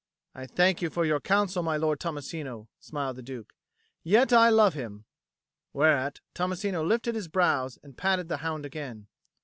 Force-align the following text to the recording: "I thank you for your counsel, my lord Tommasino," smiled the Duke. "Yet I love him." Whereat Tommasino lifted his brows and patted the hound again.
"I 0.33 0.47
thank 0.47 0.81
you 0.81 0.89
for 0.89 1.05
your 1.05 1.19
counsel, 1.19 1.61
my 1.61 1.77
lord 1.77 1.99
Tommasino," 1.99 2.67
smiled 2.79 3.17
the 3.17 3.21
Duke. 3.21 3.53
"Yet 4.01 4.33
I 4.33 4.49
love 4.49 4.73
him." 4.73 5.05
Whereat 5.73 6.21
Tommasino 6.33 6.83
lifted 6.83 7.13
his 7.13 7.27
brows 7.27 7.77
and 7.83 7.95
patted 7.95 8.27
the 8.27 8.37
hound 8.37 8.65
again. 8.65 9.05